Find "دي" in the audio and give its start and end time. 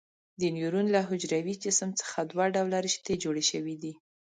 3.83-3.93